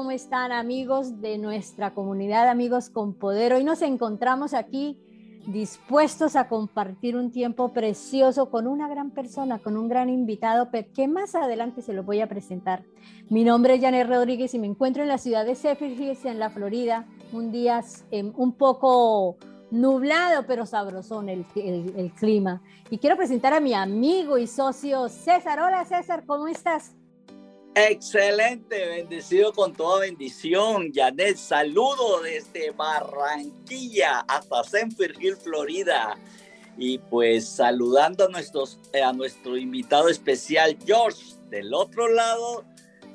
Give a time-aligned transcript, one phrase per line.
[0.00, 3.52] ¿cómo están amigos de nuestra comunidad, amigos con poder?
[3.52, 4.98] Hoy nos encontramos aquí
[5.46, 11.06] dispuestos a compartir un tiempo precioso con una gran persona, con un gran invitado, que
[11.06, 12.82] más adelante se lo voy a presentar.
[13.28, 16.48] Mi nombre es Janet Rodríguez y me encuentro en la ciudad de Hills, en la
[16.48, 19.36] Florida, un día em, un poco
[19.70, 22.62] nublado, pero sabrosón el, el clima.
[22.88, 25.60] Y quiero presentar a mi amigo y socio César.
[25.60, 26.96] Hola César, ¿cómo estás?
[27.74, 30.90] Excelente, bendecido con toda bendición.
[30.92, 36.16] Janet, saludo desde Barranquilla hasta Cenfer Hill, Florida.
[36.76, 42.64] Y pues saludando a, nuestros, eh, a nuestro invitado especial, George, del otro lado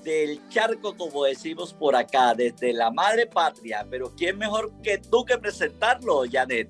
[0.04, 3.86] del charco, como decimos por acá, desde la madre patria.
[3.90, 6.69] Pero ¿quién mejor que tú que presentarlo, Janet?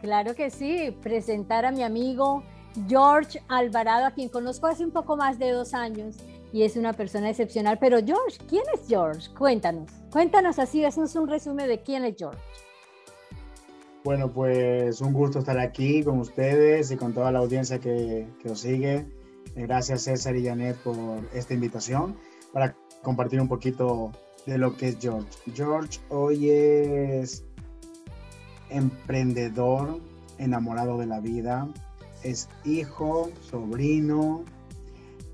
[0.00, 2.44] Claro que sí, presentar a mi amigo
[2.88, 6.16] George Alvarado, a quien conozco hace un poco más de dos años
[6.54, 7.78] y es una persona excepcional.
[7.80, 9.28] Pero George, ¿quién es George?
[9.36, 12.40] Cuéntanos, cuéntanos así, es un resumen de quién es George.
[14.04, 18.50] Bueno, pues un gusto estar aquí con ustedes y con toda la audiencia que, que
[18.50, 19.04] os sigue.
[19.56, 20.96] Gracias César y Janet por
[21.34, 22.16] esta invitación
[22.52, 24.12] para compartir un poquito
[24.46, 25.26] de lo que es George.
[25.54, 27.44] George hoy es
[28.70, 29.98] emprendedor,
[30.38, 31.68] enamorado de la vida,
[32.22, 34.44] es hijo, sobrino,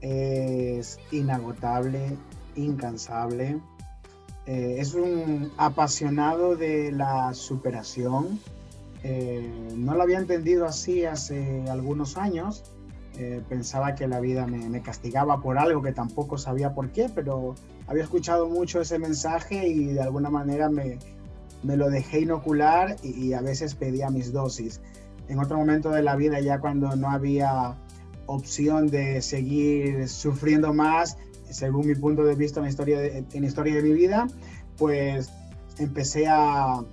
[0.01, 2.17] es inagotable,
[2.56, 3.59] incansable.
[4.47, 8.41] Eh, es un apasionado de la superación.
[9.03, 12.65] Eh, no lo había entendido así hace algunos años.
[13.19, 17.55] Eh, pensaba que la vida me, castigaba por algo que tampoco sabía por qué, pero
[17.87, 20.98] había escuchado mucho ese mensaje y de alguna manera me,
[21.62, 24.81] lo dejé inocular y, y a veces pedía mis dosis.
[25.29, 27.77] En otro momento de la vida, ya cuando no había
[28.35, 31.18] opción de seguir sufriendo más,
[31.51, 34.27] según mi punto de vista en la historia de, en historia de mi vida,
[34.77, 35.30] pues
[35.79, 36.85] empecé a,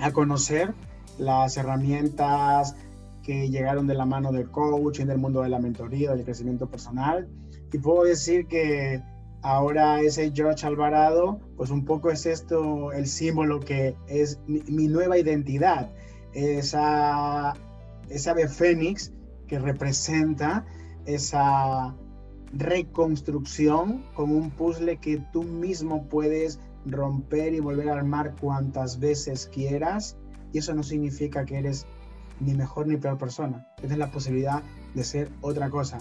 [0.00, 0.74] a conocer
[1.18, 2.74] las herramientas
[3.22, 7.28] que llegaron de la mano del coaching, del mundo de la mentoría, del crecimiento personal.
[7.72, 9.02] Y puedo decir que
[9.42, 15.18] ahora ese George Alvarado, pues un poco es esto el símbolo que es mi, nueva
[15.18, 15.90] identidad,
[16.32, 17.54] esa,
[18.08, 19.12] esa ave fénix
[19.46, 20.64] que representa
[21.04, 21.94] esa
[22.52, 29.50] reconstrucción como un puzzle que tú mismo puedes romper y volver a armar cuantas veces
[29.52, 30.16] quieras.
[30.52, 31.86] Y eso no significa que eres
[32.40, 33.66] ni mejor ni peor persona.
[33.78, 34.62] Tienes la posibilidad
[34.94, 35.98] de ser otra cosa.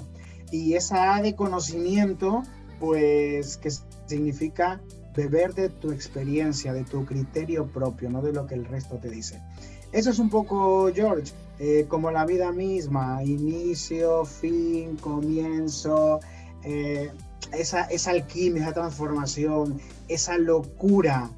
[0.51, 2.43] Y esa A de conocimiento,
[2.79, 3.69] pues que
[4.05, 4.81] significa
[5.15, 9.09] beber de tu experiencia, de tu criterio propio, no de lo que el resto te
[9.09, 9.41] dice.
[9.91, 16.19] Eso es un poco, George, eh, como la vida misma, inicio, fin, comienzo,
[16.63, 17.11] eh,
[17.53, 21.29] esa, esa, alquimia, esa transformación, esa locura,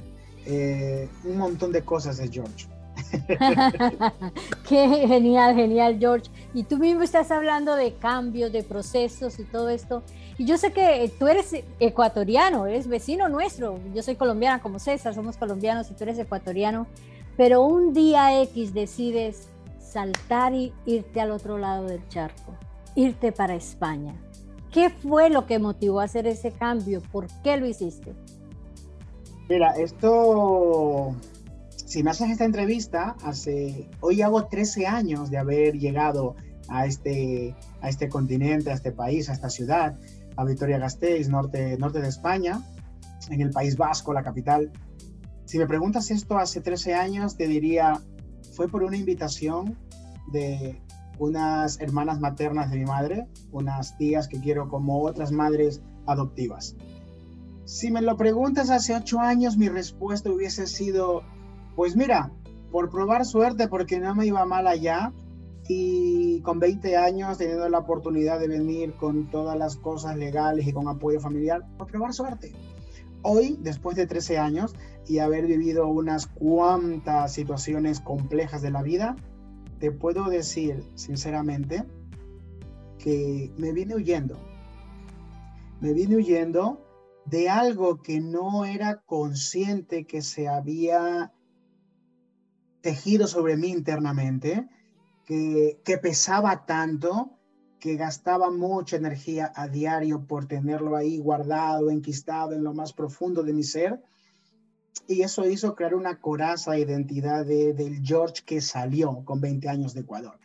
[0.46, 2.68] eh, un montón de cosas de George.
[4.68, 6.32] Qué genial, genial, George.
[6.54, 10.04] Y tú mismo estás hablando de cambios, de procesos y todo esto.
[10.38, 13.80] Y yo sé que tú eres ecuatoriano, eres vecino nuestro.
[13.94, 16.86] Yo soy colombiana como César, somos colombianos y tú eres ecuatoriano.
[17.36, 19.48] Pero un día X decides
[19.80, 22.54] saltar y irte al otro lado del charco,
[22.96, 24.16] irte para España.
[24.72, 27.02] ¿Qué fue lo que motivó a hacer ese cambio?
[27.12, 28.14] ¿Por qué lo hiciste?
[29.50, 31.16] Mira, esto,
[31.76, 36.36] si me haces esta entrevista, hace, hoy hago 13 años de haber llegado
[36.68, 39.98] a este, a este continente, a este país, a esta ciudad,
[40.38, 42.62] a Vitoria-Gasteiz, norte, norte de España,
[43.30, 44.72] en el País Vasco, la capital.
[45.46, 48.02] Si me preguntas esto hace 13 años, te diría,
[48.54, 49.78] fue por una invitación
[50.32, 50.82] de
[51.20, 56.76] unas hermanas maternas de mi madre, unas tías que quiero como otras madres adoptivas.
[57.66, 61.24] Si me lo preguntas hace 8 años, mi respuesta hubiese sido,
[61.76, 62.32] pues mira,
[62.72, 65.12] por probar suerte, porque no me iba mal allá,
[65.68, 70.74] y con 20 años teniendo la oportunidad de venir con todas las cosas legales y
[70.74, 72.54] con apoyo familiar, por probar suerte
[73.22, 74.76] hoy, después de 13 años
[75.06, 79.16] y haber vivido unas cuantas situaciones complejas de la vida,
[79.80, 81.84] te puedo decir sinceramente
[82.98, 84.38] que me vine huyendo.
[85.82, 86.84] Me vine huyendo
[87.26, 91.32] de algo que no era consciente que se había
[92.82, 94.68] tejido sobre mí internamente,
[95.28, 97.38] que, pesaba tanto
[97.80, 103.44] que gastaba mucha energía a diario por tenerlo ahí guardado, enquistado en lo más profundo
[103.44, 104.02] de mi ser.
[105.08, 109.70] Y eso hizo crear una coraza de identidad de, del George que salió con 20
[109.70, 110.40] años de Ecuador.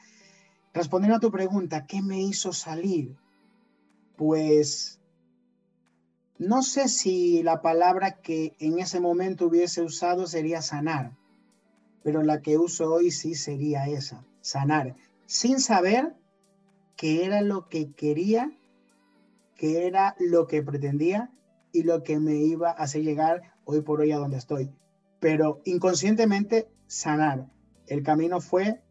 [0.74, 3.16] Respondiendo a tu pregunta, ¿qué me hizo salir?
[4.16, 5.00] Pues
[6.38, 11.16] no sé si la palabra que en ese momento hubiese usado sería sanar,
[12.02, 14.96] pero la que uso hoy sí sería esa, sanar,
[15.26, 16.14] sin saber
[16.96, 18.52] qué era lo que quería,
[19.56, 21.30] qué era lo que pretendía
[21.72, 24.70] y lo que me iba a hacer llegar hoy por hoy a donde estoy.
[25.20, 27.48] Pero inconscientemente sanar.
[27.86, 28.82] El camino fue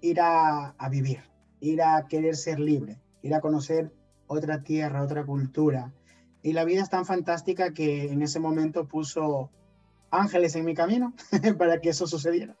[0.00, 1.20] ir a, a vivir,
[1.60, 3.92] ir a querer ser libre, ir a conocer
[4.26, 5.92] otra tierra, otra cultura.
[6.42, 9.50] Y la vida es tan fantástica que en ese momento puso
[10.10, 11.14] ángeles en mi camino
[11.58, 12.56] para que eso sucediera.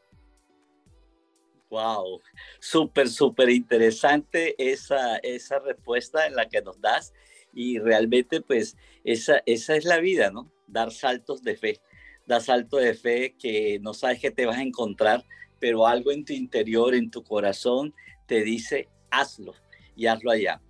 [1.70, 2.20] Wow,
[2.58, 7.14] súper, súper interesante esa, esa respuesta en la que nos das
[7.52, 10.50] y realmente pues esa, esa es la vida, ¿no?
[10.66, 11.80] Dar saltos de fe,
[12.26, 15.24] dar saltos de fe que no sabes que te vas a encontrar,
[15.60, 17.94] pero algo en tu interior, en tu corazón,
[18.26, 19.54] te dice, hazlo
[19.94, 20.60] y hazlo allá,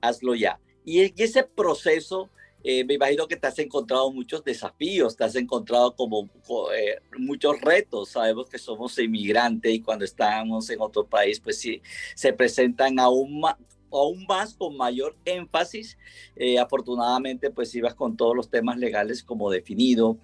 [0.00, 0.58] hazlo ya.
[0.86, 2.30] Y ese proceso
[2.68, 6.28] eh, me imagino que te has encontrado muchos desafíos, te has encontrado como
[6.76, 8.08] eh, muchos retos.
[8.08, 11.80] Sabemos que somos inmigrantes y cuando estamos en otro país, pues sí,
[12.16, 13.54] se presentan aún más,
[13.92, 15.96] aún más con mayor énfasis.
[16.34, 20.18] Eh, afortunadamente, pues ibas con todos los temas legales como definido,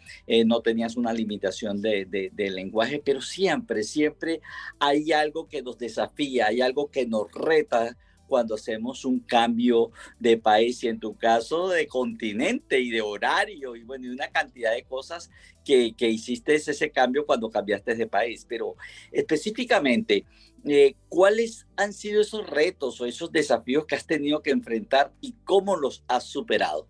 [0.45, 4.41] no tenías una limitación de, de, lenguaje, pero siempre, siempre
[4.81, 10.37] hay algo que nos desafía, hay algo que nos reta cuando hacemos un cambio de
[10.39, 14.73] país y en tu caso de continente y de horario y bueno, y una cantidad
[14.73, 15.31] de cosas
[15.65, 18.47] que, que hiciste ese cambio cuando cambiaste de país.
[18.49, 18.77] Pero
[19.11, 20.25] específicamente,
[20.65, 25.35] eh, ¿cuáles han sido esos retos o esos desafíos que has tenido que enfrentar y
[25.45, 26.89] cómo los has superado?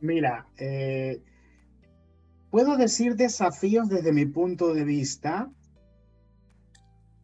[0.00, 1.22] Mira, eh,
[2.50, 5.50] puedo decir desafíos desde mi punto de vista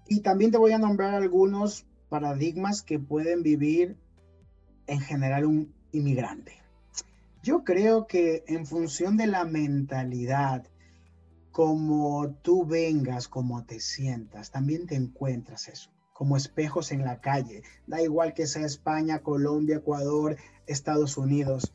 [0.09, 3.97] y también te voy a nombrar algunos paradigmas que pueden vivir
[4.87, 6.61] en general un inmigrante.
[7.43, 10.67] Yo creo que en función de la mentalidad,
[11.53, 17.63] como tú vengas, como te sientas, también te encuentras eso, como espejos en la calle.
[17.87, 20.37] Da igual que sea España, Colombia, Ecuador,
[20.67, 21.73] Estados Unidos.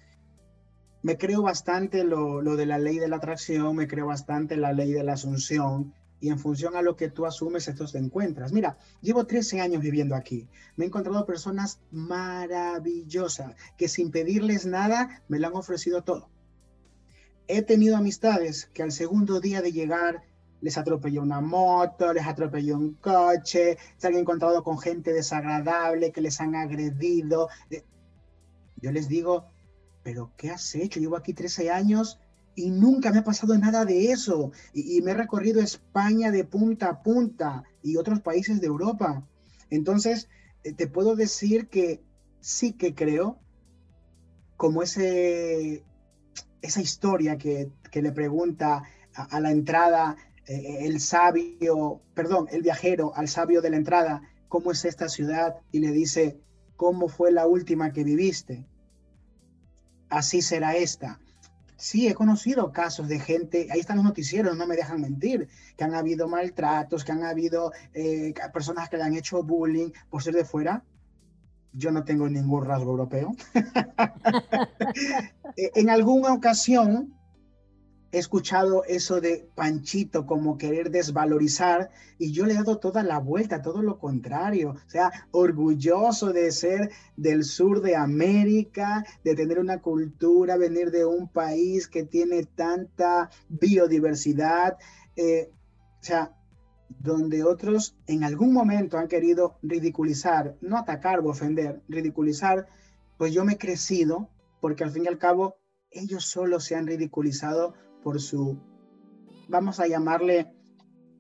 [1.01, 4.73] Me creo bastante lo, lo de la ley de la atracción, me creo bastante la
[4.73, 8.51] ley de la asunción, y en función a lo que tú asumes, estos te encuentras.
[8.51, 10.47] Mira, llevo 13 años viviendo aquí.
[10.75, 16.29] Me he encontrado personas maravillosas que sin pedirles nada me lo han ofrecido todo.
[17.47, 20.23] He tenido amistades que al segundo día de llegar
[20.61, 26.21] les atropelló una moto, les atropelló un coche, se han encontrado con gente desagradable que
[26.21, 27.49] les han agredido.
[27.69, 27.83] Eh,
[28.77, 29.45] yo les digo,
[30.01, 30.99] pero ¿qué has hecho?
[30.99, 32.19] Llevo aquí 13 años
[32.55, 34.51] y nunca me ha pasado nada de eso.
[34.73, 39.27] Y, me he recorrido España de punta a punta y otros países de Europa.
[39.69, 40.29] Entonces,
[40.63, 42.01] eh, te puedo decir que
[42.39, 43.39] sí que creo,
[44.57, 45.83] como ese,
[46.61, 50.17] esa historia que, le pregunta a, la entrada
[50.47, 55.55] eh, el sabio, perdón, el viajero al sabio de la entrada, ¿cómo es esta ciudad?
[55.71, 56.41] Y le dice,
[56.75, 58.65] ¿cómo fue la última que viviste?
[60.09, 61.19] Así será esta.
[61.77, 65.83] Sí, he conocido casos de gente, ahí están los noticieros, no me dejan mentir, que
[65.83, 70.35] han habido maltratos, que han habido eh, personas que le han hecho bullying por ser
[70.35, 70.83] de fuera.
[71.73, 73.35] Yo no tengo ningún rasgo europeo.
[75.57, 77.14] Eh, en alguna ocasión
[78.11, 83.19] he escuchado eso de Panchito como querer desvalorizar y yo le he dado toda la
[83.19, 89.59] vuelta, todo lo contrario, o sea, orgulloso de ser del sur de América, de tener
[89.59, 94.77] una cultura, venir de un país que tiene tanta biodiversidad,
[95.15, 95.49] eh,
[95.99, 96.35] o sea,
[96.87, 102.67] donde otros en algún momento han querido ridiculizar, no atacar o ofender, ridiculizar,
[103.17, 104.29] pues yo me he crecido
[104.61, 105.57] porque al fin y al cabo
[105.91, 107.73] ellos solo se han ridiculizado
[108.05, 108.55] por su,
[109.47, 110.53] vamos a llamarle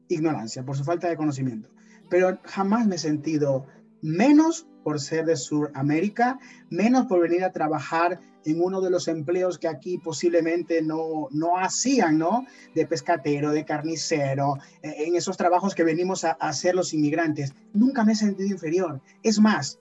[0.07, 1.67] ignorancia, por su falta de conocimiento.
[2.11, 3.65] Pero jamás me he sentido
[4.03, 6.37] menos por ser de Sudamérica,
[6.69, 11.57] menos por venir a trabajar en uno de los empleos que aquí posiblemente no, no
[11.57, 12.45] hacían, ¿no?
[12.75, 17.55] De pescatero, de carnicero, eh, en esos trabajos que venimos a, a hacer los inmigrantes.
[17.73, 19.01] Nunca me he sentido inferior.
[19.23, 19.79] Es más,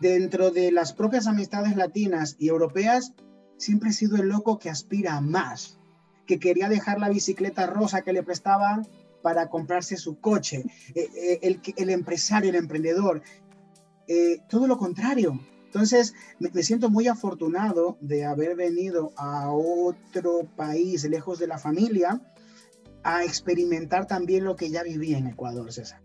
[0.00, 3.14] dentro de las propias amistades latinas y europeas,
[3.56, 5.80] siempre he sido el loco que aspira a más
[6.26, 8.86] que quería dejar la bicicleta rosa que le prestaban
[9.22, 10.64] para comprarse su coche,
[10.94, 13.22] eh, eh, el, el, empresario, el emprendedor,
[14.06, 15.40] eh, todo lo contrario.
[15.64, 22.20] Entonces, me, siento muy afortunado de haber venido a otro país, lejos de la familia,
[23.02, 26.00] a experimentar también lo que ya viví en Ecuador, César.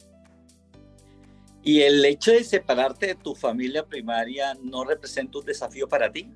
[1.61, 6.31] ¿Y el hecho de separarte de tu familia primaria no representa un desafío para ti?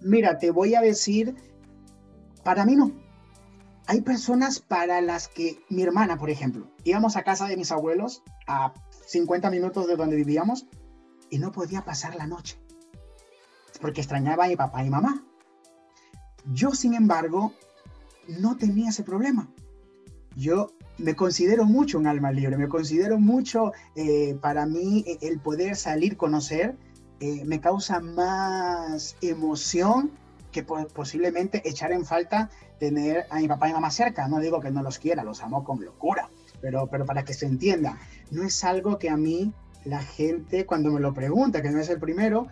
[0.00, 1.34] Mira, te voy a decir,
[2.44, 2.92] para mí no.
[3.86, 8.22] Hay personas para las que, mi hermana, por ejemplo, íbamos a casa de mis abuelos
[8.46, 8.72] a
[9.06, 10.66] 50 minutos de donde vivíamos
[11.30, 12.62] y no podía pasar la noche
[13.82, 15.22] porque extrañaba a mi papá y mamá.
[16.46, 17.52] Yo, sin embargo,
[18.28, 19.50] no tenía ese problema.
[20.36, 25.40] Yo me considero mucho un alma libre, me considero mucho, eh, para mí, e, el
[25.40, 26.76] poder salir, conocer,
[27.20, 30.12] eh, me causa más emoción
[30.52, 34.28] que posiblemente echar en falta tener a mi papá y mamá cerca.
[34.28, 36.28] No digo que no los quiera, los amo con locura,
[36.60, 37.98] pero, pero para que se entienda,
[38.30, 39.52] no es algo que a mí
[39.84, 42.46] la gente cuando me lo pregunta, que no es el primero,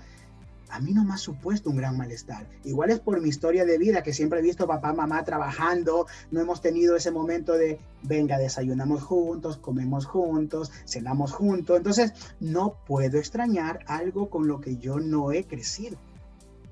[0.71, 2.47] a mí no me ha supuesto un gran malestar.
[2.65, 6.41] Igual es por mi historia de vida, que siempre he visto papá, mamá trabajando, no
[6.41, 11.77] hemos tenido ese momento de, venga, desayunamos juntos, comemos juntos, cenamos juntos.
[11.77, 15.99] Entonces, no puedo extrañar algo con lo que yo no he crecido.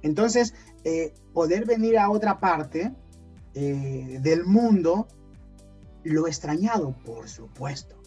[0.03, 2.95] Entonces, eh, poder venir a otra parte
[3.55, 5.09] eh, del mundo,
[6.05, 7.99] lo extrañado, por supuesto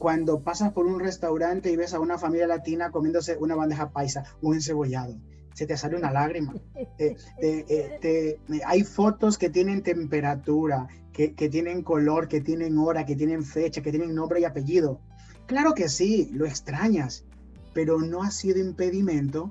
[0.00, 4.24] cuando pasas por un restaurante y ves a una familia latina comiéndose una bandeja paisa,
[4.40, 5.14] un encebollado,
[5.52, 6.54] se te sale una lágrima.
[6.98, 13.82] Eh, hay fotos que tienen temperatura, que, tienen color, que tienen hora, que tienen fecha,
[13.82, 15.02] que tienen nombre y apellido.
[15.44, 17.26] Claro que sí, lo extrañas,
[17.74, 19.50] pero no ha sido impedimento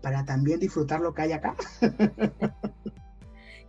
[0.00, 1.54] para también disfrutar lo que hay acá.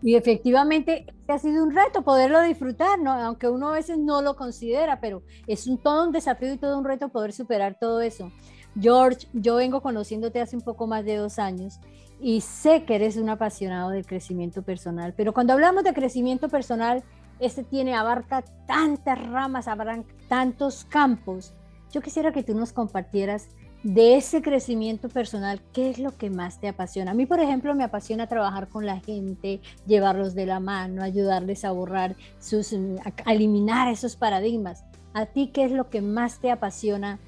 [0.04, 3.12] Y efectivamente ha sido un reto poderlo disfrutar, ¿no?
[3.12, 6.78] aunque uno a veces no lo considera, pero es un, todo un desafío y todo
[6.80, 8.32] un reto poder superar todo eso.
[8.80, 11.80] George, yo vengo conociéndote hace un poco más de dos años
[12.20, 17.04] y sé que eres un apasionado del crecimiento personal, pero cuando hablamos de crecimiento personal,
[17.40, 21.54] este tiene, abarca tantas ramas, abarca tantos campos.
[21.92, 23.50] Yo quisiera que tú nos compartieras
[23.84, 27.12] de ese crecimiento personal, ¿qué es lo que más te apasiona?
[27.12, 31.66] A mí, por ejemplo, me apasiona trabajar con la gente, llevarlos de la mano, ayudarles
[31.66, 34.84] a borrar sus, a eliminar esos paradigmas.
[35.14, 37.20] ¿A ti qué es lo que más te apasiona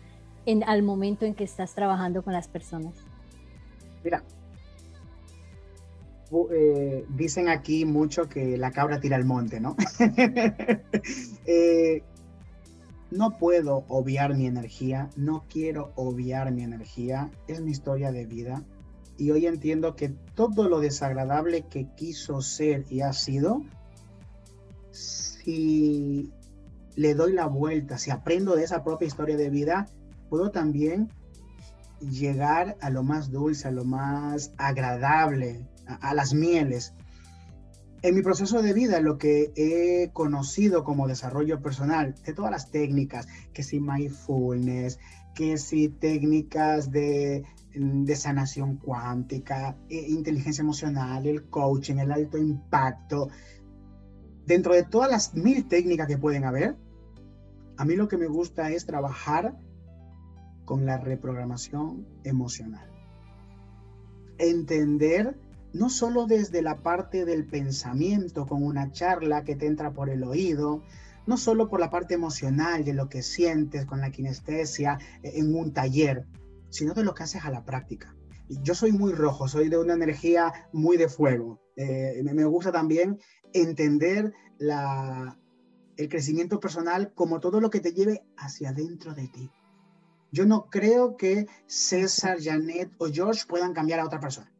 [0.46, 2.94] en, al momento en que estás trabajando con las personas?
[4.04, 4.24] Mira,
[6.52, 9.76] eh, dicen aquí mucho que la cabra tira al monte, ¿no?
[11.46, 12.04] eh,
[13.14, 18.64] no puedo obviar mi energía, no quiero obviar mi energía, es mi historia de vida.
[19.18, 23.62] Y hoy entiendo que todo lo desagradable que quiso ser y ha sido,
[24.92, 26.32] si
[26.96, 29.88] le doy la vuelta, si aprendo de esa propia historia de vida,
[30.30, 31.10] puedo también
[32.00, 36.94] llegar a lo más dulce, a lo más agradable, a, las mieles
[38.04, 42.70] en mi proceso de vida, lo que he conocido como desarrollo personal, de todas las
[42.70, 45.00] técnicas, que si mindfulness,
[45.34, 53.30] que si técnicas de, de sanación cuántica, e inteligencia emocional, el coaching, el alto impacto,
[54.46, 56.76] dentro de todas las mil técnicas que pueden haber,
[57.78, 59.58] a mí lo que me gusta es trabajar
[60.66, 62.90] con la reprogramación emocional.
[64.38, 65.38] Entender
[65.74, 70.24] no solo desde la parte del pensamiento, con una charla que te entra por el
[70.24, 70.84] oído,
[71.26, 75.56] no solo por la parte emocional de lo que sientes con la kinestesia eh, en
[75.56, 76.28] un taller,
[76.70, 78.16] sino de lo que haces a la práctica.
[78.50, 81.60] Yo soy muy rojo, soy de una energía muy de fuego.
[81.76, 83.20] Eh, me gusta también
[83.54, 85.40] entender la,
[85.98, 89.50] el crecimiento personal como todo lo que te lleve hacia adentro de ti.
[90.32, 94.53] Yo no creo que César, Janet o George puedan cambiar a otra persona.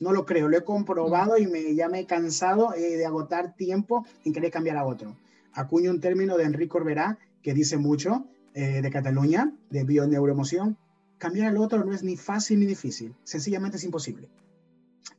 [0.00, 3.54] No lo creo, lo he comprobado y me, ya me he cansado eh, de agotar
[3.54, 5.16] tiempo en querer cambiar a otro.
[5.52, 10.78] Acuño un término de Enrique Orberá que dice mucho eh, de Cataluña, de bioneuroemoción.
[11.18, 14.28] Cambiar al otro no es ni fácil ni difícil, sencillamente es imposible.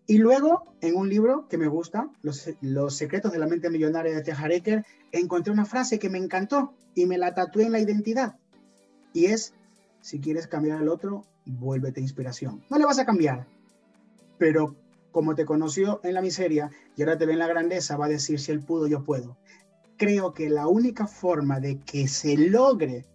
[0.08, 4.16] Y luego, en un libro que me gusta, Los, Los secretos de la mente millonaria
[4.16, 8.36] de Tejareker, encontré una frase que me encantó y me la tatué en la identidad.
[9.14, 9.54] Y es,
[10.02, 12.64] si quieres cambiar al otro, vuélvete inspiración.
[12.70, 13.48] No le vas a cambiar,
[14.42, 14.76] pero
[15.12, 18.10] como te conoció en la miseria y ahora te ve en la grandeza, va a
[18.10, 19.38] decir, si él pudo, yo puedo.
[19.98, 23.06] Creo que la única forma de que se logre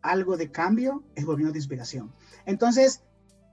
[0.00, 2.10] algo de cambio es volviendo de inspiración.
[2.46, 3.02] Entonces,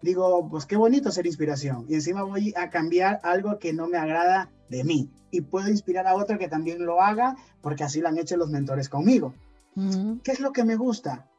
[0.02, 1.88] digo, pues qué bonito ser inspiración.
[1.90, 5.12] Y encima voy a cambiar algo que no me agrada de mí.
[5.30, 8.50] Y puedo inspirar a otro que también lo haga, porque así lo han hecho los
[8.50, 9.34] mentores conmigo.
[10.24, 11.30] ¿Qué es lo que me gusta?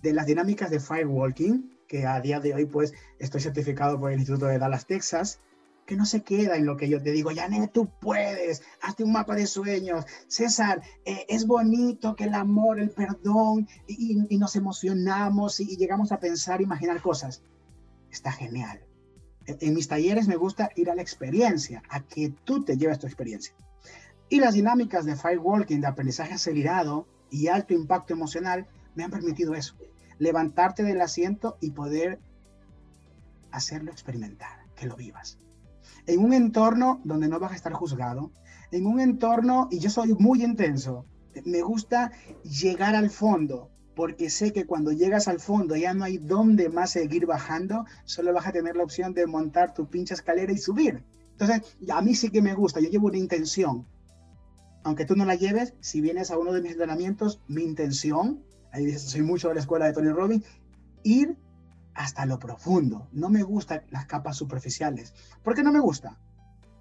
[0.00, 4.18] De las dinámicas de firewalking, que a día de hoy pues estoy certificado por el
[4.18, 5.40] Instituto de Dallas, Texas,
[5.86, 9.12] que no se queda en lo que yo te digo, Janet, tú puedes, hazte un
[9.12, 15.60] mapa de sueños, César, eh, es bonito que el amor, el perdón, y, nos emocionamos
[15.60, 17.42] y, llegamos a pensar, imaginar cosas.
[18.10, 18.80] Está genial.
[19.46, 23.06] En mis talleres me gusta ir a la experiencia, a que tú te lleves tu
[23.06, 23.54] experiencia.
[24.30, 29.54] Y las dinámicas de firewalking, de aprendizaje acelerado y alto impacto emocional, me han permitido
[29.54, 29.76] eso.
[30.18, 32.20] Levantarte del asiento y poder
[33.50, 35.38] hacerlo experimentar, que lo vivas.
[36.06, 38.30] En un entorno donde no vas a estar juzgado,
[38.70, 41.06] en un entorno, y yo soy muy intenso,
[41.44, 46.18] me gusta llegar al fondo, porque sé que cuando llegas al fondo ya no hay
[46.18, 50.52] dónde más seguir bajando, solo vas a tener la opción de montar tu pinche escalera
[50.52, 51.04] y subir.
[51.32, 53.86] Entonces, a mí sí que me gusta, yo llevo una intención.
[54.82, 58.42] Aunque tú no la lleves, si vienes a uno de mis entrenamientos, mi intención,
[58.74, 60.44] ahí dices, soy mucho de la escuela de Tony Robbins,
[61.04, 61.36] ir
[61.94, 63.06] hasta lo profundo.
[63.12, 65.14] No me gustan las capas superficiales.
[65.42, 66.18] ¿Por qué no me gusta?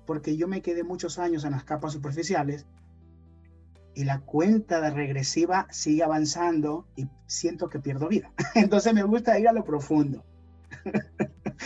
[0.05, 2.65] Porque yo me quedé muchos años en las capas superficiales
[3.93, 8.31] y la cuenta de regresiva sigue avanzando y siento que pierdo vida.
[8.55, 10.23] Entonces me gusta ir a lo profundo.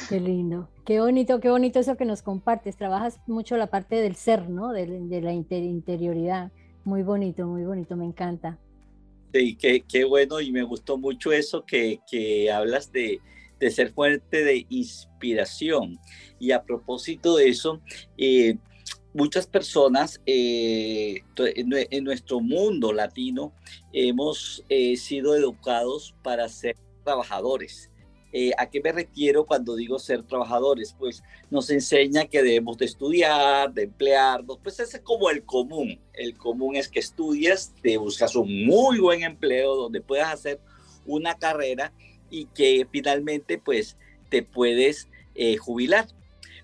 [0.09, 2.75] Qué lindo, qué bonito, qué bonito eso que nos compartes.
[2.75, 4.73] Trabajas mucho la parte del ser, ¿no?
[4.73, 4.85] De,
[5.21, 6.51] la interioridad.
[6.83, 8.59] Muy bonito, muy bonito, me encanta.
[9.33, 13.19] Sí, qué, bueno y me gustó mucho eso que, hablas de,
[13.69, 15.99] ser fuerte de inspiración.
[16.39, 17.81] Y a propósito de eso,
[18.17, 18.57] eh,
[19.13, 23.53] muchas personas eh, en nuestro mundo latino
[23.91, 27.91] hemos eh, sido educados para ser trabajadores.
[28.33, 30.95] Eh, ¿A qué me refiero cuando digo ser trabajadores?
[30.97, 35.99] Pues nos enseña que debemos de estudiar, de emplearnos, pues ese es como el común.
[36.13, 40.59] El común es que estudias, te buscas un muy buen empleo donde puedas hacer
[41.05, 41.93] una carrera
[42.29, 43.97] y que finalmente pues
[44.29, 45.07] te puedes
[45.59, 46.07] jubilar.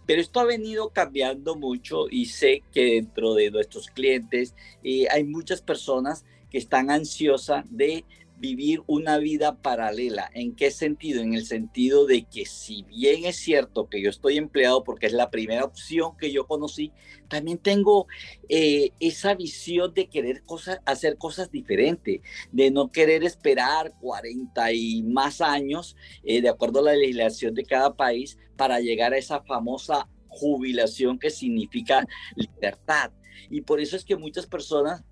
[0.05, 4.53] Pero esto ha venido cambiando mucho y sé que dentro de nuestros clientes
[4.84, 8.04] eh, hay muchas personas que están ansiosas de
[8.43, 10.29] vivir una vida paralela.
[10.34, 11.21] ¿En qué sentido?
[11.21, 15.13] En el sentido de que si bien es cierto que yo estoy empleado porque es
[15.13, 16.91] la primera opción que yo conocí,
[17.29, 18.06] también tengo
[18.49, 20.43] eh, esa visión de querer
[20.86, 22.19] hacer cosas diferentes,
[22.51, 27.63] de no querer esperar 40 y más años, eh, de acuerdo a la legislación de
[27.63, 33.13] cada país, para llegar a esa famosa jubilación que significa libertad.
[33.49, 35.06] Y por eso es que muchas personas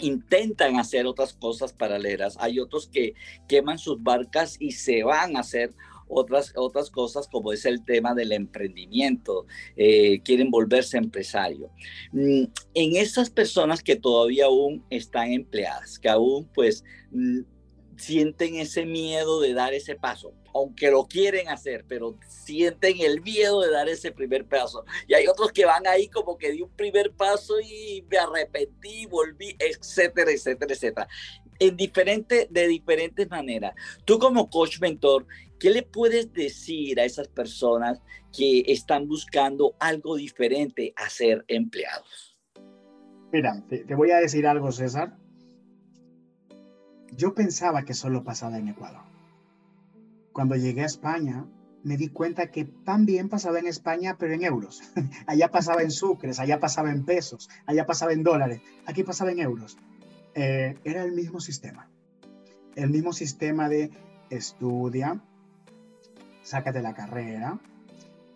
[0.00, 2.36] intentan hacer otras cosas paralelas.
[2.40, 3.14] Hay otros que
[3.48, 5.72] queman sus barcas y se van a hacer
[6.08, 11.70] otras, otras cosas como es el tema del emprendimiento, eh, quieren volverse empresario.
[12.12, 17.40] Mm, en esas personas que todavía aún están empleadas, que aún pues mm,
[17.96, 23.60] sienten ese miedo de dar ese paso, aunque lo quieren hacer, pero sienten el miedo
[23.60, 24.84] de dar ese primer paso.
[25.06, 29.06] Y hay otros que van ahí como que di un primer paso y me arrepentí,
[29.06, 31.08] volví, etcétera, etcétera, etcétera.
[31.58, 33.74] En diferente, de diferentes maneras.
[34.04, 35.26] Tú como coach mentor,
[35.60, 38.00] ¿qué le puedes decir a esas personas
[38.36, 42.36] que están buscando algo diferente a ser empleados?
[43.32, 45.16] Mira, te voy a decir algo, César
[47.16, 49.02] yo pensaba que solo pasaba en Ecuador.
[50.32, 51.46] Cuando llegué a España,
[51.82, 54.82] me di cuenta que también pasaba en España, pero en euros.
[55.26, 59.38] allá pasaba en sucres, allá pasaba en pesos, allá pasaba en dólares, aquí pasaba en
[59.38, 59.76] euros.
[60.34, 61.88] Eh, era el mismo sistema.
[62.74, 63.90] El mismo sistema de
[64.30, 65.22] estudia,
[66.42, 67.60] sácate la carrera.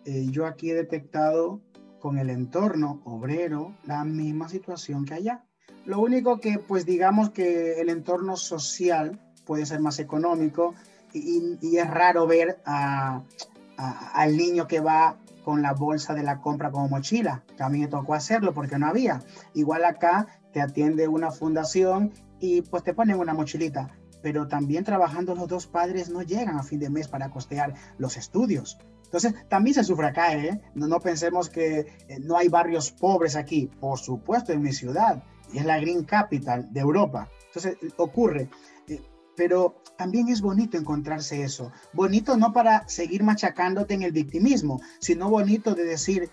[0.05, 1.61] Yo aquí he detectado
[1.99, 5.48] con el entorno obrero la misma situación que allá.
[5.85, 10.75] Lo único que, pues digamos que el entorno social puede ser más económico
[11.13, 16.87] y, es raro ver al niño que va con la bolsa de la compra como
[16.87, 17.43] mochila.
[17.57, 19.21] Que a mí me tocó hacerlo porque no había.
[19.55, 23.89] Igual acá te atiende una fundación y pues te ponen una mochilita.
[24.21, 28.17] Pero también trabajando los dos padres no llegan a fin de mes para costear los
[28.17, 28.77] estudios.
[29.05, 30.61] Entonces, también se sufre acá, ¿eh?
[30.75, 33.71] No, no pensemos que eh, no hay barrios pobres aquí.
[33.79, 35.23] Por supuesto, en mi ciudad
[35.53, 37.29] es la Green Capital de Europa.
[37.47, 38.49] Entonces ocurre,
[38.87, 39.01] eh,
[39.35, 41.71] pero también es bonito encontrarse eso.
[41.93, 46.29] Bonito no para seguir machacándote en el victimismo, sino bonito de decir,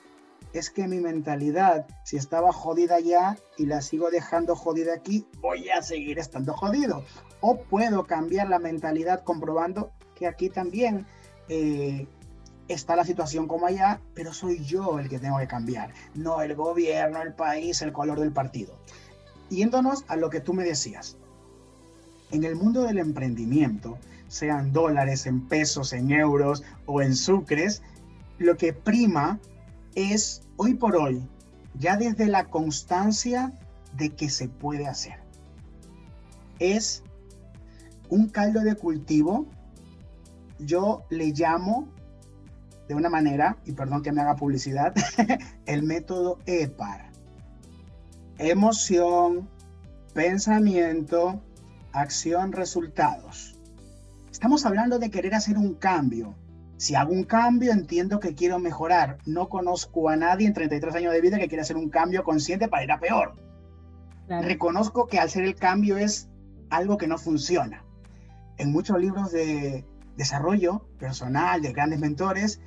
[0.53, 5.69] es que mi mentalidad, si estaba jodida ya y la sigo dejando jodida aquí, voy
[5.71, 7.05] a seguir estando jodido.
[7.41, 11.07] O puedo cambiar la mentalidad comprobando que aquí también
[11.49, 12.07] eh,
[12.69, 16.55] está la situación como allá, pero soy yo el que tengo que cambiar, no el
[16.55, 18.79] gobierno, el país, el color del partido
[19.51, 21.17] yéndonos a lo que tú me decías.
[22.31, 27.83] En el mundo del emprendimiento, sean dólares, en pesos, en euros o en sucres,
[28.39, 29.39] lo que prima
[29.95, 31.23] es hoy por hoy,
[31.79, 33.53] ya desde la constancia
[33.97, 35.21] de que se puede hacer.
[36.59, 37.03] Es
[38.09, 39.47] un caldo de cultivo,
[40.59, 41.89] yo le llamo
[42.89, 44.95] de una manera, y perdón que me haga publicidad,
[45.67, 47.11] el método EPAR.
[48.39, 49.49] Emoción,
[50.13, 51.41] pensamiento,
[51.93, 53.59] acción, resultados.
[54.31, 56.35] Estamos hablando de querer hacer un cambio.
[56.77, 59.17] Si hago un cambio, entiendo que quiero mejorar.
[59.25, 62.69] No conozco a nadie en 33 años de vida que quiera hacer un cambio consciente
[62.69, 63.37] para ir a peor.
[64.29, 66.29] Reconozco que hacer el cambio es
[66.69, 67.85] algo que no funciona.
[68.59, 69.87] En muchos libros de
[70.19, 72.61] desarrollo personal, de grandes mentores,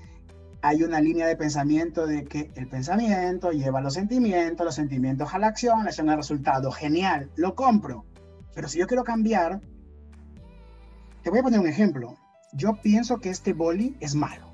[0.62, 5.40] hay una línea de pensamiento de que el pensamiento lleva los sentimientos, los sentimientos a
[5.40, 6.72] la acción, la acción al resultado.
[6.72, 8.06] Genial, lo compro.
[8.54, 9.62] Pero si yo quiero cambiar,
[11.24, 12.16] te voy a poner un ejemplo.
[12.52, 14.54] Yo pienso que este boli es malo.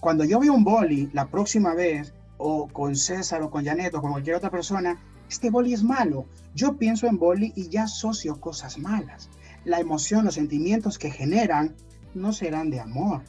[0.00, 4.00] Cuando yo veo un boli la próxima vez, o con César o con Janet o
[4.00, 6.26] con cualquier otra persona, este boli es malo.
[6.54, 9.28] Yo pienso en boli y ya asocio cosas malas.
[9.64, 11.74] La emoción, los sentimientos que generan
[12.14, 13.22] no serán de amor,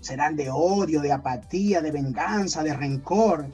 [0.00, 3.46] serán de odio, de apatía, de venganza, de rencor.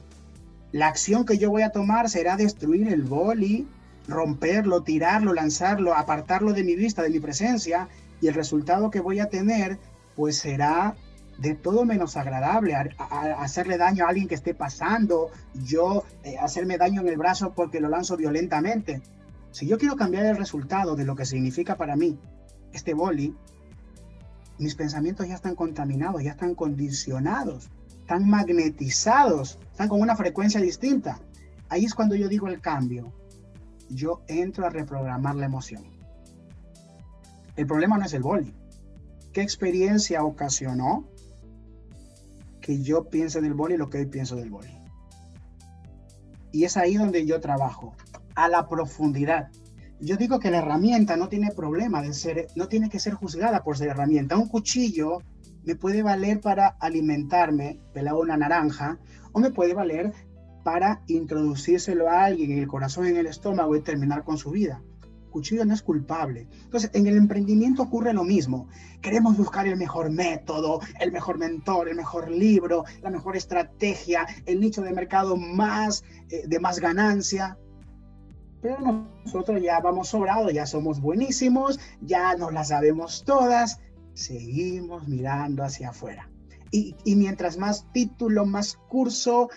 [0.71, 3.67] La acción que yo voy a tomar será destruir el boli,
[4.07, 7.87] romperlo, tirarlo, lanzarlo, apartarlo de mi vista, de mi presencia,
[8.21, 9.77] y el resultado que voy a tener
[10.15, 10.95] pues será
[11.37, 12.73] de todo menos agradable,
[13.37, 17.79] hacerle daño a alguien que esté pasando, yo eh, hacerme daño en el brazo porque
[17.79, 19.01] lo lanzo violentamente.
[19.51, 22.17] Si yo quiero cambiar el resultado de lo que significa para mí
[22.73, 23.35] este boli,
[24.57, 27.69] mis pensamientos ya están contaminados, ya están condicionados,
[28.01, 31.19] están magnetizados, están con una frecuencia distinta.
[31.69, 33.13] Ahí es cuando yo digo el cambio.
[33.89, 35.83] Yo entro a reprogramar la emoción.
[37.55, 38.53] El problema no es el boli.
[39.33, 41.07] ¿Qué experiencia ocasionó
[42.61, 44.75] que yo piense del boli lo que hoy pienso del boli?
[46.51, 47.95] Y es ahí donde yo trabajo,
[48.35, 49.49] a la profundidad.
[49.99, 53.63] Yo digo que la herramienta no tiene problema de ser, no tiene que ser juzgada
[53.63, 54.37] por ser herramienta.
[54.37, 55.23] Un cuchillo
[55.63, 58.99] me puede valer para alimentarme, pelar una naranja,
[59.31, 60.13] o me puede valer
[60.63, 64.83] para introducírselo a alguien en el corazón, en el estómago y terminar con su vida.
[65.31, 66.47] Cuchillo no es culpable.
[66.63, 68.67] Entonces, en el emprendimiento ocurre lo mismo.
[69.01, 74.59] Queremos buscar el mejor método, el mejor mentor, el mejor libro, la mejor estrategia, el
[74.59, 77.57] nicho de mercado más eh, de más ganancia
[78.67, 83.79] pero nosotros ya vamos sobrados, ya somos buenísimos, ya nos las sabemos todas,
[84.13, 86.29] seguimos mirando hacia afuera.
[86.71, 89.49] Y, y mientras más título, más curso,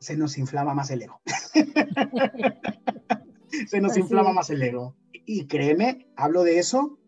[0.00, 1.20] se nos inflama más el ego.
[3.68, 4.96] se nos inflama más el ego.
[5.12, 6.98] Y créeme, hablo de eso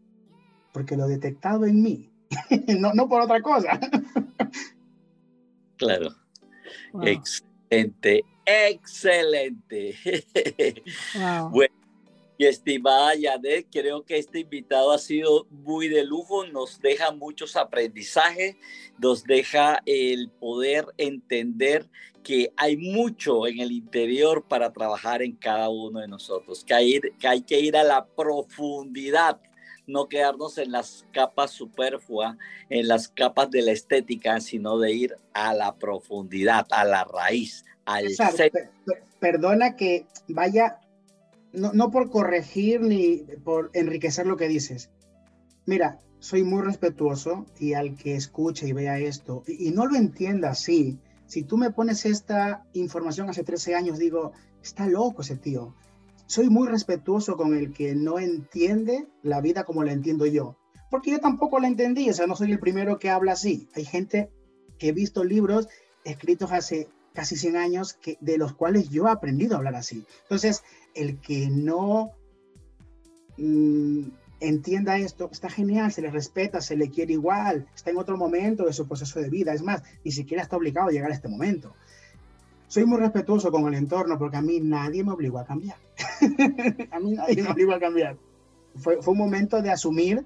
[0.74, 2.12] porque lo he detectado en mí,
[2.78, 3.80] no, no por otra cosa.
[5.76, 6.10] claro.
[7.02, 8.22] Excelente.
[8.48, 9.94] Excelente.
[11.50, 11.74] Bueno,
[12.38, 17.56] mi estimada Yanet, creo que este invitado ha sido muy de lujo, nos deja muchos
[17.56, 18.56] aprendizajes,
[18.98, 21.88] nos deja el poder entender
[22.22, 27.00] que hay mucho en el interior para trabajar en cada uno de nosotros, que hay,
[27.18, 29.40] que, hay que ir a la profundidad
[29.88, 32.36] no quedarnos en las capas superfluas,
[32.68, 37.64] en las capas de la estética, sino de ir a la profundidad, a la raíz,
[39.20, 40.78] Perdona que vaya,
[41.52, 44.90] no, por corregir ni por enriquecer lo que dices.
[45.66, 50.50] Mira, soy muy respetuoso y al que escuche y vea esto y, no lo entienda
[50.50, 55.74] así, si tú me pones esta información hace 13 años, digo, está loco ese tío.
[56.28, 60.58] Soy muy respetuoso con el que no entiende la vida como la entiendo yo,
[60.90, 63.66] porque yo tampoco la entendí, o sea, no soy el primero que habla así.
[63.74, 64.30] Hay gente
[64.78, 65.68] que he visto libros
[66.04, 70.04] escritos hace casi 100 años que, de los cuales yo he aprendido a hablar así.
[70.24, 70.62] Entonces,
[70.94, 72.10] el que no
[73.38, 74.08] mm,
[74.40, 78.66] entienda esto, está genial, se le respeta, se le quiere igual, está en otro momento
[78.66, 79.54] de su proceso de vida.
[79.54, 81.74] Es más, ni siquiera está obligado a llegar a este momento.
[82.68, 85.78] Soy muy respetuoso con el entorno porque a mí nadie me obligó a cambiar.
[86.90, 88.18] a mí nadie me obligó a cambiar.
[88.76, 90.22] Fue, fue un momento de asumir,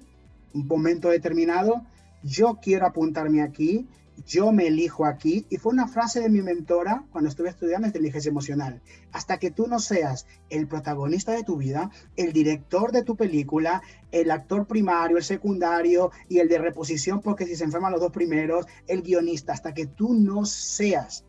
[0.53, 1.81] un momento determinado,
[2.21, 3.87] yo quiero apuntarme aquí,
[4.25, 8.29] yo me elijo aquí, y fue una frase de mi mentora cuando estuve estudiando inteligencia
[8.29, 8.81] emocional,
[9.13, 13.81] hasta que tú no seas el protagonista de tu vida, el director de tu película,
[14.11, 18.11] el actor primario, el secundario y el de reposición, porque si se enferman los dos
[18.11, 21.25] primeros, el guionista, hasta que tú no seas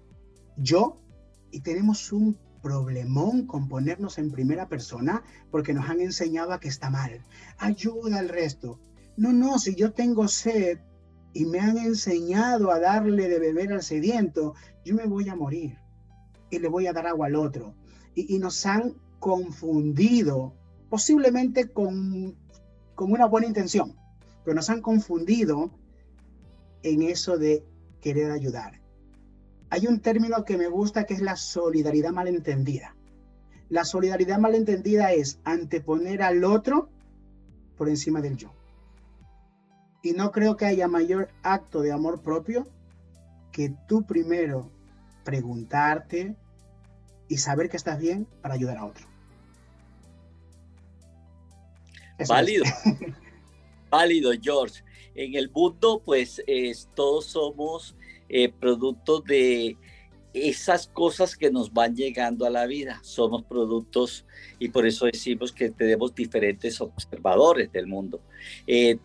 [0.57, 0.99] yo,
[1.55, 6.67] y tenemos un problemón con ponernos en primera persona porque nos han enseñado a que
[6.67, 7.25] está mal.
[7.59, 8.81] Ayuda al resto.
[9.17, 10.81] No, no, si yo tengo sed,
[11.33, 15.79] y me han enseñado a darle de beber al sediento, yo me voy a morir
[16.51, 17.75] y le voy a dar agua al otro.
[18.17, 20.55] Y, nos han confundido,
[20.89, 22.37] posiblemente con,
[22.95, 23.97] con una buena intención,
[24.45, 25.73] pero nos han confundido
[26.83, 27.65] en eso de
[28.01, 28.84] querer ayudar.
[29.75, 32.95] Hay un término que me gusta que es la solidaridad malentendida.
[33.69, 36.91] La solidaridad malentendida es anteponer al otro
[37.77, 38.55] por encima del yo.
[40.01, 42.69] Y no creo que haya mayor acto de amor propio
[43.51, 44.71] que tú primero
[45.25, 46.37] preguntarte
[47.27, 49.09] y saber que estás bien para ayudar a otro.
[52.29, 52.65] Válido.
[53.91, 54.85] Válido, George.
[55.17, 56.41] En el mundo, pues
[56.95, 57.97] todos somos
[58.29, 59.77] eh, productos de
[60.35, 63.01] esas cosas que nos van llegando a la vida.
[63.03, 64.27] Somos productos
[64.59, 68.21] y por eso decimos que tenemos diferentes observadores del mundo.
[68.67, 68.99] Eh,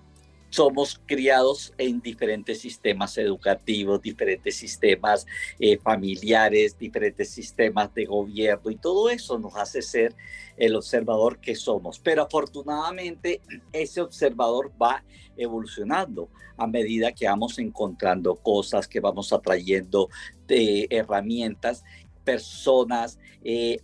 [0.49, 5.25] somos criados en diferentes sistemas educativos, diferentes sistemas
[5.59, 10.15] eh, familiares, diferentes sistemas de gobierno y todo eso nos hace ser
[10.57, 11.99] el observador que somos.
[11.99, 15.03] Pero afortunadamente ese observador va
[15.37, 20.09] evolucionando a medida que vamos encontrando cosas, que vamos atrayendo
[20.47, 21.83] de herramientas,
[22.25, 23.79] personas, eh,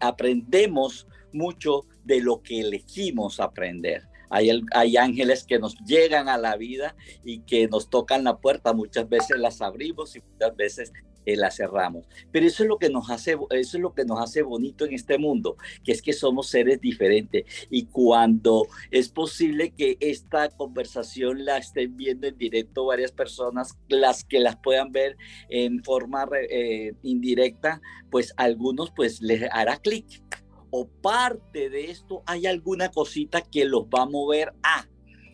[0.00, 4.07] aprendemos mucho de lo que elegimos aprender.
[4.30, 8.72] Hay, ángeles que nos llegan a la vida y que nos tocan la puerta.
[8.72, 10.92] Muchas veces las abrimos y muchas veces
[11.28, 12.06] eh, cerramos.
[12.32, 14.94] Pero eso es lo que nos hace, eso es lo que nos hace bonito en
[14.94, 17.44] este mundo, que es que somos seres diferentes.
[17.70, 24.24] Y cuando es posible que esta conversación la estén viendo en directo varias personas, las
[24.24, 25.16] que las puedan ver
[25.50, 30.22] en forma eh, indirecta, pues algunos pues les hará clic
[30.70, 34.86] o parte de esto hay alguna cosita que los va a mover a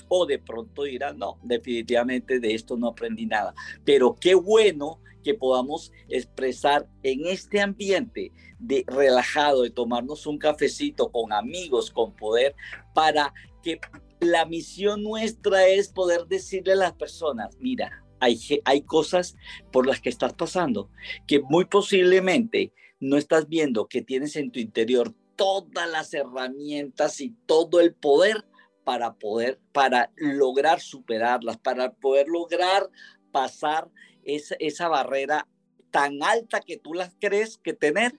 [0.09, 3.55] o de pronto dirán, no, definitivamente de esto no aprendí nada.
[3.85, 11.11] Pero qué bueno que podamos expresar en este ambiente de relajado, de tomarnos un cafecito
[11.11, 12.55] con amigos, con poder,
[12.95, 13.81] para que
[14.21, 19.37] la misión nuestra es poder decirle a las personas, mira, hay, hay cosas
[19.73, 20.91] por las que estás pasando
[21.27, 27.31] que muy posiblemente no estás viendo que tienes en tu interior todas las herramientas y
[27.47, 28.45] todo el poder
[28.85, 32.91] para poder, para lograr superarlas, para poder lograr
[33.33, 33.89] pasar
[34.25, 35.47] esa, esa barrera
[35.91, 38.19] tan alta que tú las crees que tener,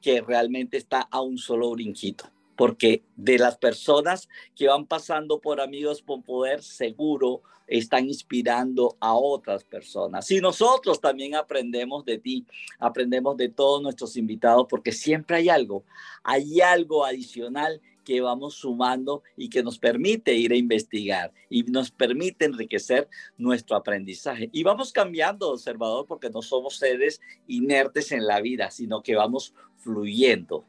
[0.00, 2.30] que realmente está a un solo brinquito.
[2.56, 9.14] Porque de las personas que van pasando por amigos con poder, seguro están inspirando a
[9.14, 10.30] otras personas.
[10.30, 12.46] Y nosotros también aprendemos de ti,
[12.78, 15.84] aprendemos de todos nuestros invitados, porque siempre hay algo,
[16.22, 21.90] hay algo adicional que vamos sumando y que nos permite ir a investigar y nos
[21.90, 24.50] permite enriquecer nuestro aprendizaje.
[24.52, 29.54] Y vamos cambiando, observador, porque no somos seres inertes en la vida, sino que vamos
[29.76, 30.64] fluyendo.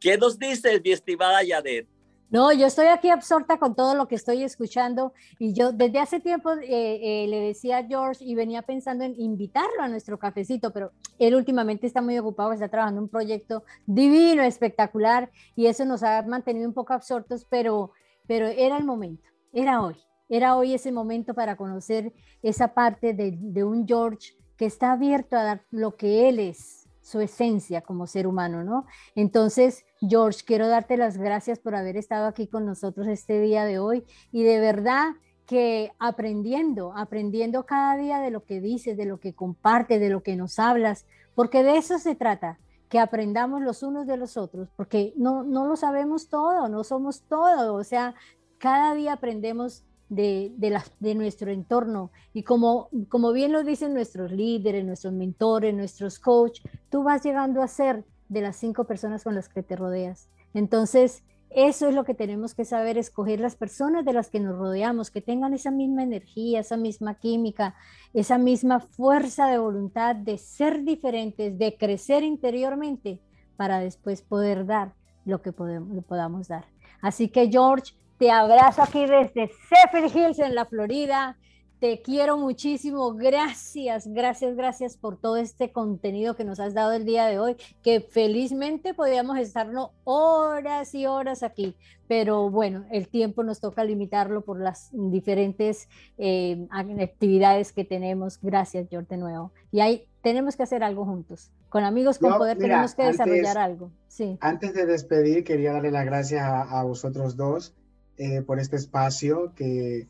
[0.00, 1.88] ¿Qué nos dices, mi estimada Yadet?
[2.30, 6.20] No, yo estoy aquí absorta con todo lo que estoy escuchando y yo desde hace
[6.20, 10.70] tiempo eh, eh, le decía a George y venía pensando en invitarlo a nuestro cafecito,
[10.70, 16.02] pero él últimamente está muy ocupado, está trabajando un proyecto divino, espectacular y eso nos
[16.02, 17.92] ha mantenido un poco absortos, pero,
[18.26, 19.96] pero era el momento, era hoy,
[20.28, 25.34] era hoy ese momento para conocer esa parte de, de un George que está abierto
[25.34, 28.84] a dar lo que él es, su esencia como ser humano, ¿no?
[29.14, 33.78] Entonces, George, quiero darte las gracias por haber estado aquí con nosotros este día de
[33.78, 35.14] hoy y de verdad
[35.46, 40.22] que aprendiendo, aprendiendo cada día de lo que dices, de lo que compartes, de lo
[40.22, 42.58] que nos hablas, porque de eso se trata,
[42.88, 47.22] que aprendamos los unos de los otros, porque no, no lo sabemos todo, no somos
[47.22, 48.14] todo, o sea,
[48.58, 52.10] cada día aprendemos de, de, nuestro entorno.
[52.32, 57.62] Y como, como bien lo dicen nuestros líderes, nuestros mentores, nuestros coaches, tú vas llegando
[57.62, 60.28] a ser de las cinco personas con las que te rodeas.
[60.54, 64.56] Entonces, eso es lo que tenemos que saber, escoger las personas de las que nos
[64.56, 67.74] rodeamos, que tengan esa misma energía, esa misma química,
[68.12, 73.20] esa misma fuerza de voluntad de ser diferentes, de crecer interiormente
[73.56, 76.66] para después poder dar lo que podemos, podamos dar.
[77.00, 81.38] Así que George, te abrazo aquí desde Zephyr Hills en la Florida.
[81.80, 83.14] Te quiero muchísimo.
[83.14, 87.56] Gracias, gracias, gracias por todo este contenido que nos has dado el día de hoy,
[87.84, 91.76] que felizmente podíamos estarnos horas y horas aquí,
[92.08, 98.40] pero bueno, el tiempo nos toca limitarlo por las diferentes eh, actividades que tenemos.
[98.42, 99.52] Gracias, George, de nuevo.
[99.70, 101.52] Y ahí tenemos que hacer algo juntos.
[101.68, 103.92] Con amigos con poder tenemos que desarrollar algo.
[104.08, 104.36] Sí.
[104.40, 107.76] Antes de despedir, quería darle las gracias a vosotros dos
[108.16, 110.08] eh, por este espacio que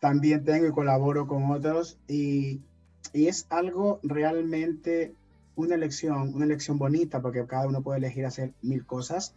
[0.00, 2.60] también tengo y colaboro con otros y,
[3.12, 5.14] y, es algo realmente
[5.56, 9.34] una elección, una elección bonita porque cada uno puede elegir hacer mil cosas.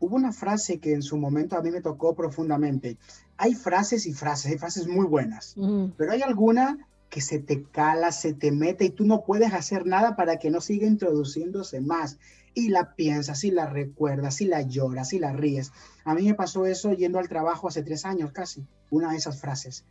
[0.00, 2.98] Hubo una frase que en su momento a mí me tocó profundamente.
[3.36, 5.54] Hay frases y frases, hay frases muy buenas,
[5.96, 9.86] pero hay alguna que se te cala, se te mete y tú no puedes hacer
[9.86, 12.18] nada para que no siga introduciéndose más.
[12.54, 15.72] Y la piensas, y la recuerdas, y la lloras, y la ríes.
[16.04, 19.40] A mí me pasó eso yendo al trabajo hace tres años casi, una de esas
[19.40, 19.84] frases.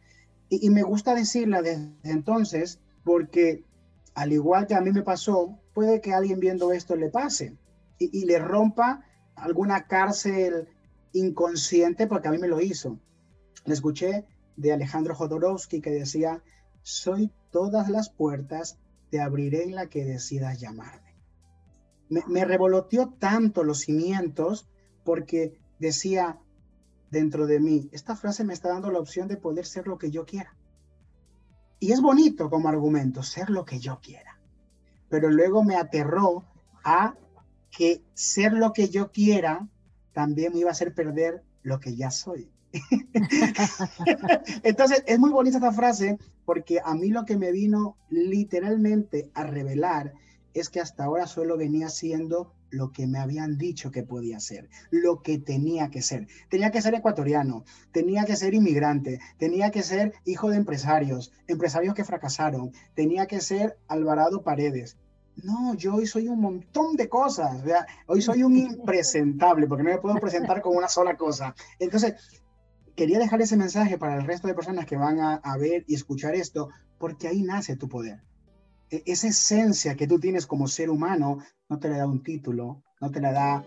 [0.49, 3.63] Y, me gusta decirla desde entonces porque
[4.13, 7.55] al igual que a mí me pasó, puede que alguien viendo esto le pase
[7.97, 10.67] y, le rompa alguna cárcel
[11.13, 12.99] inconsciente porque a mí me lo hizo.
[13.65, 14.25] Le escuché
[14.57, 16.43] de Alejandro Jodorowsky que decía,
[16.81, 18.77] soy todas las puertas,
[19.09, 21.10] te abriré en la que decidas llamarme.
[22.11, 24.67] Me, revoloteó tanto los cimientos
[25.05, 26.37] porque decía
[27.09, 30.11] dentro de mí, esta frase me está dando la opción de poder ser lo que
[30.11, 30.53] yo quiera.
[31.79, 34.37] Y es bonito como argumento, ser lo que yo quiera.
[35.09, 36.43] Pero luego me aterró
[36.83, 37.15] a
[37.69, 39.67] que ser lo que yo quiera
[40.13, 42.51] también me iba a hacer perder lo que ya soy.
[44.63, 49.43] Entonces, es muy bonita esta frase porque a mí lo que me vino literalmente a
[49.43, 50.13] revelar
[50.53, 54.69] es que hasta ahora solo venía siendo lo que me habían dicho que podía ser,
[54.89, 56.27] lo que tenía que ser.
[56.49, 61.93] Tenía que ser ecuatoriano, tenía que ser inmigrante, tenía que ser hijo de empresarios, empresarios
[61.93, 64.97] que fracasaron, tenía que ser Alvarado Paredes.
[65.43, 67.63] No, yo hoy soy un montón de cosas,
[68.05, 71.55] hoy soy un impresentable porque no me puedo presentar con una sola cosa.
[71.79, 72.15] Entonces,
[72.95, 76.35] quería dejar ese mensaje para el resto de personas que van a, ver y escuchar
[76.35, 78.21] esto, porque ahí nace tu poder.
[78.91, 82.83] E, esa esencia que tú tienes como ser humano no te la da un título,
[82.99, 83.63] no te la da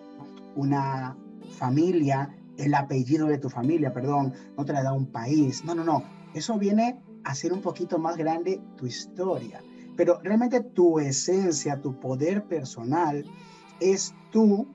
[0.55, 1.17] una
[1.59, 5.65] familia, el apellido de tu familia, perdón, no te la da un país.
[5.65, 6.05] No, no, no.
[6.35, 9.61] Eso viene a ser un poquito más grande tu historia.
[9.97, 13.25] Pero realmente tu esencia, tu poder personal,
[13.81, 14.67] es tú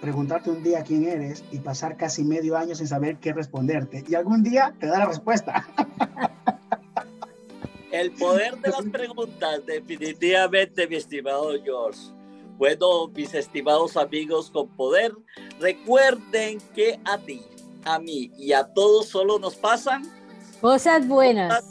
[0.00, 4.04] preguntarte un día quién eres y pasar casi medio año sin saber qué responderte.
[4.06, 5.66] Y algún día te da la respuesta.
[7.94, 12.00] El poder de las preguntas, definitivamente, mi estimado George.
[12.58, 15.12] Bueno, mis estimados amigos con poder,
[15.60, 17.40] recuerden que a ti,
[17.84, 20.02] a mí y a todos solo nos pasan
[20.60, 21.62] cosas buenas.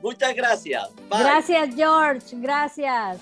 [0.00, 0.88] Muchas gracias.
[1.10, 2.36] Gracias, George.
[2.38, 3.18] Gracias.